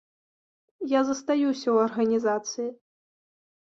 Я 0.93 1.01
застаюся 1.11 1.65
ў 1.65 1.77
арганізацыі. 1.91 2.67